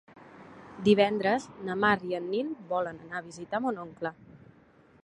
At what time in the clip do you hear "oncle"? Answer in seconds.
3.89-4.15